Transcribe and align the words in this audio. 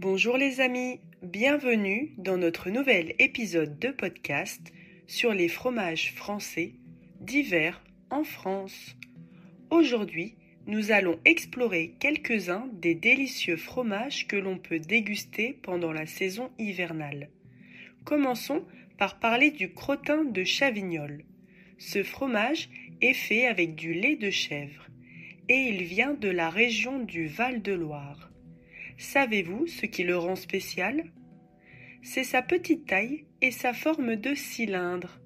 Bonjour 0.00 0.36
les 0.36 0.60
amis, 0.60 1.00
bienvenue 1.22 2.12
dans 2.18 2.36
notre 2.36 2.70
nouvel 2.70 3.16
épisode 3.18 3.80
de 3.80 3.88
podcast 3.88 4.72
sur 5.08 5.34
les 5.34 5.48
fromages 5.48 6.14
français 6.14 6.74
d'hiver 7.20 7.82
en 8.08 8.22
France. 8.22 8.94
Aujourd'hui, 9.70 10.36
nous 10.68 10.92
allons 10.92 11.18
explorer 11.24 11.96
quelques-uns 11.98 12.68
des 12.74 12.94
délicieux 12.94 13.56
fromages 13.56 14.28
que 14.28 14.36
l'on 14.36 14.56
peut 14.56 14.78
déguster 14.78 15.58
pendant 15.62 15.90
la 15.90 16.06
saison 16.06 16.52
hivernale. 16.60 17.28
Commençons 18.04 18.62
par 18.98 19.18
parler 19.18 19.50
du 19.50 19.72
crottin 19.72 20.22
de 20.22 20.44
Chavignol. 20.44 21.24
Ce 21.76 22.04
fromage 22.04 22.70
est 23.00 23.14
fait 23.14 23.48
avec 23.48 23.74
du 23.74 23.94
lait 23.94 24.14
de 24.14 24.30
chèvre 24.30 24.86
et 25.48 25.56
il 25.56 25.82
vient 25.82 26.14
de 26.14 26.28
la 26.28 26.50
région 26.50 27.00
du 27.00 27.26
Val-de-Loire. 27.26 28.27
Savez-vous 28.98 29.68
ce 29.68 29.86
qui 29.86 30.02
le 30.02 30.18
rend 30.18 30.34
spécial? 30.34 31.04
C'est 32.02 32.24
sa 32.24 32.42
petite 32.42 32.86
taille 32.86 33.26
et 33.40 33.52
sa 33.52 33.72
forme 33.72 34.16
de 34.16 34.34
cylindre. 34.34 35.20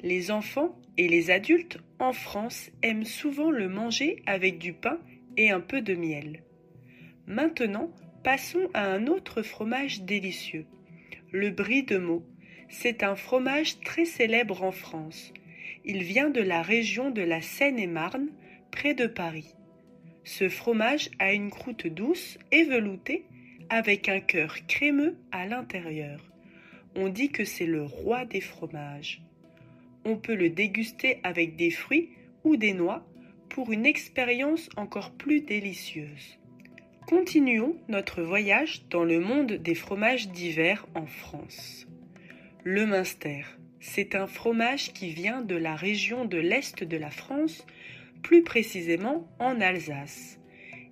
Les 0.00 0.30
enfants 0.30 0.80
et 0.96 1.08
les 1.08 1.30
adultes 1.30 1.78
en 1.98 2.14
France 2.14 2.70
aiment 2.80 3.04
souvent 3.04 3.50
le 3.50 3.68
manger 3.68 4.22
avec 4.24 4.58
du 4.58 4.72
pain 4.72 4.98
et 5.36 5.50
un 5.50 5.60
peu 5.60 5.82
de 5.82 5.94
miel. 5.94 6.42
Maintenant, 7.26 7.92
passons 8.24 8.70
à 8.72 8.86
un 8.86 9.06
autre 9.06 9.42
fromage 9.42 10.00
délicieux, 10.02 10.64
le 11.32 11.50
brie 11.50 11.82
de 11.82 11.98
Meaux. 11.98 12.24
C'est 12.70 13.02
un 13.02 13.14
fromage 13.14 13.78
très 13.80 14.06
célèbre 14.06 14.62
en 14.62 14.72
France. 14.72 15.34
Il 15.84 16.02
vient 16.02 16.30
de 16.30 16.40
la 16.40 16.62
région 16.62 17.10
de 17.10 17.22
la 17.22 17.42
Seine-et-Marne, 17.42 18.28
près 18.70 18.94
de 18.94 19.06
Paris. 19.06 19.54
Ce 20.24 20.48
fromage 20.48 21.10
a 21.18 21.32
une 21.32 21.50
croûte 21.50 21.86
douce 21.86 22.38
et 22.52 22.64
veloutée 22.64 23.24
avec 23.68 24.08
un 24.08 24.20
cœur 24.20 24.54
crémeux 24.66 25.16
à 25.32 25.46
l'intérieur. 25.46 26.20
On 26.94 27.08
dit 27.08 27.30
que 27.30 27.44
c'est 27.44 27.66
le 27.66 27.82
roi 27.82 28.24
des 28.24 28.40
fromages. 28.40 29.22
On 30.04 30.16
peut 30.16 30.34
le 30.34 30.50
déguster 30.50 31.20
avec 31.22 31.56
des 31.56 31.70
fruits 31.70 32.10
ou 32.44 32.56
des 32.56 32.72
noix 32.74 33.06
pour 33.48 33.72
une 33.72 33.86
expérience 33.86 34.68
encore 34.76 35.12
plus 35.12 35.40
délicieuse. 35.40 36.38
Continuons 37.06 37.76
notre 37.88 38.22
voyage 38.22 38.82
dans 38.88 39.04
le 39.04 39.20
monde 39.20 39.52
des 39.52 39.74
fromages 39.74 40.28
d'hiver 40.28 40.86
en 40.94 41.06
France. 41.06 41.86
Le 42.64 42.86
Munster, 42.86 43.42
c'est 43.80 44.14
un 44.14 44.26
fromage 44.26 44.92
qui 44.92 45.10
vient 45.10 45.42
de 45.42 45.56
la 45.56 45.74
région 45.74 46.24
de 46.24 46.38
l'Est 46.38 46.84
de 46.84 46.96
la 46.96 47.10
France, 47.10 47.66
plus 48.22 48.42
précisément 48.42 49.28
en 49.38 49.60
Alsace. 49.60 50.38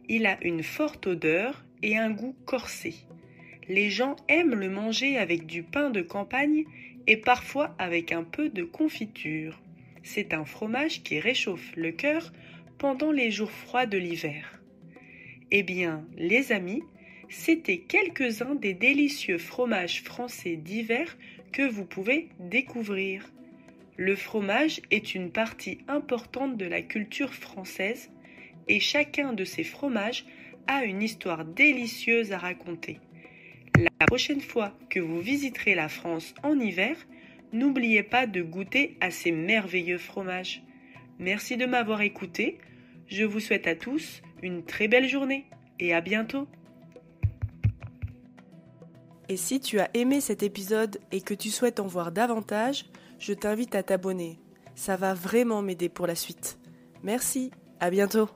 Il 0.09 0.27
a 0.27 0.39
une 0.43 0.63
forte 0.63 1.07
odeur 1.07 1.65
et 1.83 1.97
un 1.97 2.11
goût 2.11 2.37
corsé. 2.45 2.95
Les 3.69 3.91
gens 3.91 4.17
aiment 4.29 4.57
le 4.57 4.69
manger 4.69 5.17
avec 5.17 5.47
du 5.47 5.63
pain 5.63 5.91
de 5.91 6.03
campagne 6.03 6.65
et 7.07 7.17
parfois 7.17 7.75
avec 7.79 8.13
un 8.13 8.25
peu 8.25 8.49
de 8.49 8.65
confiture. 8.65 9.61
C'est 10.03 10.35
un 10.35 10.45
fromage 10.45 11.03
qui 11.03 11.21
réchauffe 11.21 11.75
le 11.77 11.93
cœur 11.93 12.33
pendant 12.79 13.13
les 13.13 13.31
jours 13.31 13.51
froids 13.51 13.87
de 13.87 13.99
l'hiver. 13.99 14.61
Eh 15.51 15.63
bien, 15.63 16.07
les 16.17 16.53
amis, 16.53 16.83
c'était 17.29 17.79
quelques-uns 17.79 18.55
des 18.55 18.75
délicieux 18.75 19.39
fromages 19.39 20.03
français 20.03 20.57
d'hiver 20.57 21.17
que 21.53 21.69
vous 21.69 21.85
pouvez 21.85 22.29
découvrir. 22.39 23.25
Le 24.01 24.17
fromage 24.17 24.81
est 24.91 25.15
une 25.15 25.31
partie 25.31 25.81
importante 25.87 26.57
de 26.57 26.65
la 26.65 26.81
culture 26.81 27.35
française 27.35 28.11
et 28.67 28.81
chacun 28.81 29.35
de 29.35 29.45
ces 29.45 29.63
fromages 29.63 30.25
a 30.67 30.85
une 30.85 31.03
histoire 31.03 31.45
délicieuse 31.45 32.33
à 32.33 32.39
raconter. 32.39 32.99
La 33.77 34.07
prochaine 34.07 34.41
fois 34.41 34.73
que 34.89 35.01
vous 35.01 35.21
visiterez 35.21 35.75
la 35.75 35.91
France 35.91 36.33
en 36.43 36.59
hiver, 36.59 36.97
n'oubliez 37.53 38.03
pas 38.03 38.27
de 38.27 38.41
goûter 38.41 38.97
à 39.03 39.11
ces 39.11 39.33
merveilleux 39.33 39.99
fromages. 39.99 40.63
Merci 41.19 41.59
de 41.59 41.67
m'avoir 41.67 42.01
écouté. 42.01 42.57
Je 43.07 43.25
vous 43.25 43.39
souhaite 43.39 43.67
à 43.67 43.75
tous 43.75 44.23
une 44.43 44.65
très 44.65 44.89
belle 44.89 45.11
journée 45.11 45.45
et 45.79 45.93
à 45.93 46.01
bientôt. 46.01 46.49
Et 49.31 49.37
si 49.37 49.61
tu 49.61 49.79
as 49.79 49.89
aimé 49.95 50.21
cet 50.21 50.43
épisode 50.43 50.99
et 51.13 51.21
que 51.21 51.35
tu 51.35 51.51
souhaites 51.51 51.79
en 51.79 51.87
voir 51.87 52.11
davantage, 52.11 52.87
je 53.21 53.33
t'invite 53.33 53.77
à 53.77 53.85
t'abonner. 53.85 54.41
Ça 54.75 54.97
va 54.97 55.15
vraiment 55.15 55.63
m'aider 55.63 55.89
pour 55.89 56.09
la 56.09 56.17
suite. 56.17 56.59
Merci, 57.05 57.53
à 57.79 57.91
bientôt. 57.91 58.29